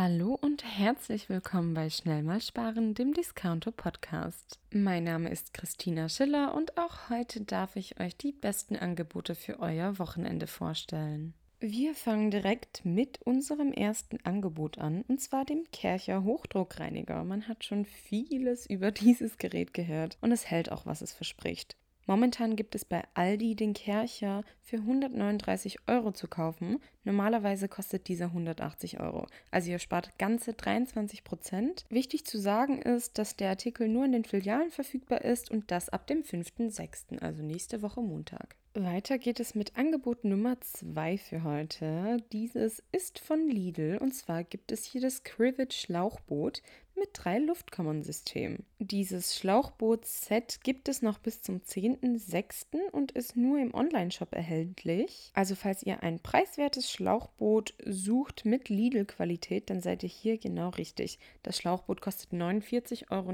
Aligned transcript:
Hallo 0.00 0.38
und 0.40 0.62
herzlich 0.62 1.28
willkommen 1.28 1.74
bei 1.74 1.90
Schnell 1.90 2.22
mal 2.22 2.40
sparen, 2.40 2.94
dem 2.94 3.14
Discounter 3.14 3.72
Podcast. 3.72 4.60
Mein 4.72 5.02
Name 5.02 5.28
ist 5.28 5.52
Christina 5.52 6.08
Schiller 6.08 6.54
und 6.54 6.78
auch 6.78 7.10
heute 7.10 7.40
darf 7.40 7.74
ich 7.74 7.98
euch 7.98 8.16
die 8.16 8.30
besten 8.30 8.76
Angebote 8.76 9.34
für 9.34 9.58
euer 9.58 9.98
Wochenende 9.98 10.46
vorstellen. 10.46 11.34
Wir 11.58 11.96
fangen 11.96 12.30
direkt 12.30 12.84
mit 12.84 13.20
unserem 13.22 13.72
ersten 13.72 14.18
Angebot 14.22 14.78
an, 14.78 15.02
und 15.08 15.20
zwar 15.20 15.44
dem 15.44 15.64
Kercher 15.72 16.22
Hochdruckreiniger. 16.22 17.24
Man 17.24 17.48
hat 17.48 17.64
schon 17.64 17.84
vieles 17.84 18.66
über 18.66 18.92
dieses 18.92 19.36
Gerät 19.36 19.74
gehört 19.74 20.16
und 20.20 20.30
es 20.30 20.48
hält 20.48 20.70
auch, 20.70 20.86
was 20.86 21.02
es 21.02 21.12
verspricht. 21.12 21.76
Momentan 22.08 22.56
gibt 22.56 22.74
es 22.74 22.86
bei 22.86 23.04
Aldi 23.12 23.54
den 23.54 23.74
Kercher 23.74 24.42
für 24.62 24.78
139 24.78 25.76
Euro 25.88 26.10
zu 26.10 26.26
kaufen. 26.26 26.78
Normalerweise 27.04 27.68
kostet 27.68 28.08
dieser 28.08 28.26
180 28.26 28.98
Euro. 28.98 29.26
Also 29.50 29.70
ihr 29.70 29.78
spart 29.78 30.18
ganze 30.18 30.54
23 30.54 31.22
Prozent. 31.22 31.84
Wichtig 31.90 32.24
zu 32.24 32.38
sagen 32.38 32.80
ist, 32.80 33.18
dass 33.18 33.36
der 33.36 33.50
Artikel 33.50 33.88
nur 33.88 34.06
in 34.06 34.12
den 34.12 34.24
Filialen 34.24 34.70
verfügbar 34.70 35.22
ist 35.22 35.50
und 35.50 35.70
das 35.70 35.90
ab 35.90 36.06
dem 36.06 36.22
5.6., 36.22 37.18
also 37.18 37.42
nächste 37.42 37.82
Woche 37.82 38.00
Montag. 38.00 38.56
Weiter 38.72 39.18
geht 39.18 39.40
es 39.40 39.54
mit 39.54 39.76
Angebot 39.76 40.24
Nummer 40.24 40.58
2 40.60 41.18
für 41.18 41.42
heute. 41.42 42.18
Dieses 42.32 42.82
ist 42.90 43.18
von 43.18 43.48
Lidl 43.48 43.98
und 44.00 44.14
zwar 44.14 44.44
gibt 44.44 44.72
es 44.72 44.84
hier 44.84 45.00
das 45.00 45.24
Crivet 45.24 45.74
Schlauchboot 45.74 46.62
mit 46.98 47.10
drei 47.12 47.38
Luftkammernsystemen. 47.38 48.64
Dieses 48.78 49.36
Schlauchboot-Set 49.36 50.60
gibt 50.62 50.88
es 50.88 51.02
noch 51.02 51.18
bis 51.18 51.42
zum 51.42 51.60
10.06. 51.60 52.90
und 52.92 53.12
ist 53.12 53.36
nur 53.36 53.58
im 53.58 53.74
Online-Shop 53.74 54.34
erhältlich. 54.34 55.30
Also 55.34 55.54
falls 55.54 55.82
ihr 55.82 56.02
ein 56.02 56.20
preiswertes 56.20 56.90
Schlauchboot 56.90 57.74
sucht 57.84 58.44
mit 58.44 58.68
Lidl-Qualität, 58.68 59.70
dann 59.70 59.80
seid 59.80 60.02
ihr 60.02 60.08
hier 60.08 60.38
genau 60.38 60.70
richtig. 60.70 61.18
Das 61.42 61.58
Schlauchboot 61.58 62.00
kostet 62.00 62.32
49,99 62.32 63.10
Euro 63.10 63.32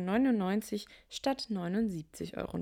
statt 1.09 1.49
79,99 1.51 2.37
Euro. 2.37 2.59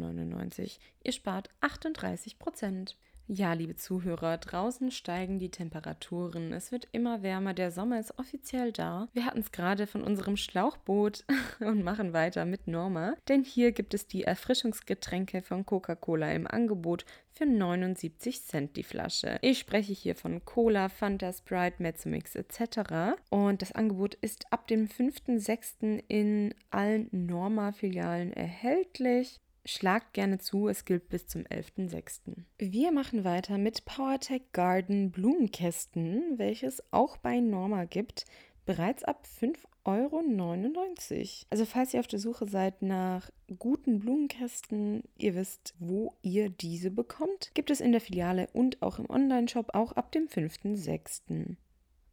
Ihr 1.04 1.12
spart 1.12 1.50
38 1.60 2.38
Prozent. 2.38 2.96
Ja, 3.34 3.54
liebe 3.54 3.76
Zuhörer, 3.76 4.36
draußen 4.36 4.90
steigen 4.90 5.38
die 5.38 5.50
Temperaturen. 5.50 6.52
Es 6.52 6.70
wird 6.70 6.88
immer 6.92 7.22
wärmer. 7.22 7.54
Der 7.54 7.70
Sommer 7.70 7.98
ist 7.98 8.18
offiziell 8.18 8.72
da. 8.72 9.08
Wir 9.14 9.24
hatten 9.24 9.40
es 9.40 9.52
gerade 9.52 9.86
von 9.86 10.02
unserem 10.04 10.36
Schlauchboot 10.36 11.24
und 11.60 11.82
machen 11.82 12.12
weiter 12.12 12.44
mit 12.44 12.66
Norma. 12.66 13.14
Denn 13.30 13.42
hier 13.42 13.72
gibt 13.72 13.94
es 13.94 14.06
die 14.06 14.24
Erfrischungsgetränke 14.24 15.40
von 15.40 15.64
Coca-Cola 15.64 16.30
im 16.32 16.46
Angebot 16.46 17.06
für 17.30 17.46
79 17.46 18.42
Cent 18.42 18.76
die 18.76 18.82
Flasche. 18.82 19.38
Ich 19.40 19.60
spreche 19.60 19.94
hier 19.94 20.14
von 20.14 20.44
Cola, 20.44 20.90
Fanta, 20.90 21.32
Sprite, 21.32 21.82
Mezzomix 21.82 22.34
etc. 22.34 23.16
Und 23.30 23.62
das 23.62 23.72
Angebot 23.72 24.14
ist 24.16 24.44
ab 24.52 24.66
dem 24.66 24.88
5.6. 24.88 26.02
in 26.06 26.54
allen 26.70 27.08
Norma-Filialen 27.12 28.34
erhältlich. 28.34 29.40
Schlagt 29.64 30.12
gerne 30.12 30.38
zu, 30.38 30.66
es 30.66 30.84
gilt 30.84 31.08
bis 31.08 31.28
zum 31.28 31.42
11.06. 31.42 32.34
Wir 32.58 32.90
machen 32.90 33.22
weiter 33.24 33.58
mit 33.58 33.84
PowerTech 33.84 34.42
Garden 34.52 35.12
Blumenkästen, 35.12 36.36
welches 36.36 36.82
auch 36.90 37.16
bei 37.16 37.38
Norma 37.38 37.84
gibt, 37.84 38.24
bereits 38.66 39.04
ab 39.04 39.24
5,99 39.40 39.60
Euro. 39.84 41.46
Also 41.50 41.64
falls 41.64 41.94
ihr 41.94 42.00
auf 42.00 42.08
der 42.08 42.18
Suche 42.18 42.48
seid 42.48 42.82
nach 42.82 43.30
guten 43.58 44.00
Blumenkästen, 44.00 45.04
ihr 45.16 45.36
wisst, 45.36 45.74
wo 45.78 46.16
ihr 46.22 46.50
diese 46.50 46.90
bekommt, 46.90 47.52
gibt 47.54 47.70
es 47.70 47.80
in 47.80 47.92
der 47.92 48.00
Filiale 48.00 48.48
und 48.52 48.82
auch 48.82 48.98
im 48.98 49.08
Onlineshop 49.08 49.74
auch 49.74 49.92
ab 49.92 50.10
dem 50.10 50.26
5.06. 50.26 51.56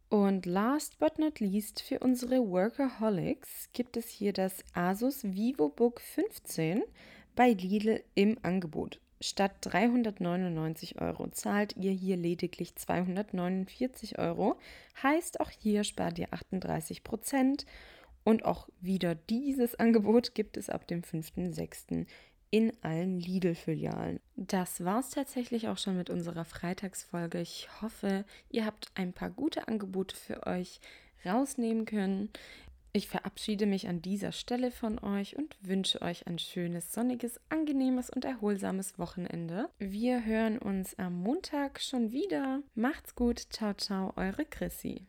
Und 0.08 0.44
last 0.44 0.98
but 0.98 1.18
not 1.18 1.38
least 1.38 1.82
für 1.82 2.00
unsere 2.00 2.48
Workaholics 2.48 3.70
gibt 3.72 3.96
es 3.96 4.08
hier 4.08 4.32
das 4.32 4.64
Asus 4.74 5.22
VivoBook 5.22 6.00
15 6.00 6.82
bei 7.34 7.52
Lidl 7.52 8.02
im 8.14 8.38
Angebot. 8.42 9.00
Statt 9.22 9.52
399 9.60 10.98
Euro 11.00 11.28
zahlt 11.28 11.76
ihr 11.76 11.92
hier 11.92 12.16
lediglich 12.16 12.74
249 12.74 14.18
Euro. 14.18 14.58
Heißt, 15.02 15.40
auch 15.40 15.50
hier 15.50 15.84
spart 15.84 16.18
ihr 16.18 16.32
38 16.32 17.04
Prozent. 17.04 17.66
Und 18.24 18.44
auch 18.46 18.68
wieder 18.80 19.14
dieses 19.14 19.74
Angebot 19.78 20.34
gibt 20.34 20.56
es 20.56 20.70
ab 20.70 20.86
dem 20.86 21.02
5.6. 21.02 22.06
in 22.50 22.72
allen 22.80 23.20
Lidl-Filialen. 23.20 24.20
Das 24.36 24.84
war 24.84 25.00
es 25.00 25.10
tatsächlich 25.10 25.68
auch 25.68 25.78
schon 25.78 25.98
mit 25.98 26.08
unserer 26.08 26.46
Freitagsfolge. 26.46 27.42
Ich 27.42 27.68
hoffe, 27.82 28.24
ihr 28.48 28.64
habt 28.64 28.90
ein 28.94 29.12
paar 29.12 29.30
gute 29.30 29.68
Angebote 29.68 30.16
für 30.16 30.46
euch 30.46 30.80
rausnehmen 31.26 31.84
können. 31.84 32.30
Ich 32.92 33.06
verabschiede 33.06 33.66
mich 33.66 33.86
an 33.86 34.02
dieser 34.02 34.32
Stelle 34.32 34.72
von 34.72 34.98
euch 34.98 35.36
und 35.36 35.56
wünsche 35.60 36.02
euch 36.02 36.26
ein 36.26 36.40
schönes, 36.40 36.92
sonniges, 36.92 37.40
angenehmes 37.48 38.10
und 38.10 38.24
erholsames 38.24 38.98
Wochenende. 38.98 39.68
Wir 39.78 40.24
hören 40.24 40.58
uns 40.58 40.98
am 40.98 41.22
Montag 41.22 41.80
schon 41.80 42.10
wieder. 42.10 42.62
Macht's 42.74 43.14
gut. 43.14 43.38
Ciao, 43.50 43.74
ciao, 43.74 44.12
eure 44.16 44.44
Chrissy. 44.44 45.06